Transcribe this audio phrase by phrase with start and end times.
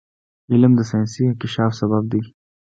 [0.51, 2.21] علم د ساینسي انکشاف سبب دی.